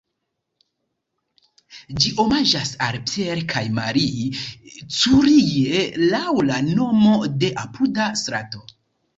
Ĝi 2.03 2.13
omaĝas 2.23 2.71
al 2.87 2.97
Pierre 3.11 3.43
kaj 3.53 3.63
Marie 3.77 4.81
Curie 4.97 5.85
laŭ 6.15 6.25
la 6.51 6.59
nomo 6.71 7.15
de 7.45 7.55
apuda 7.67 8.11
strato. 8.25 8.67